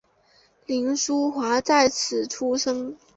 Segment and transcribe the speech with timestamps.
[0.65, 2.97] 凌叔华在此出生。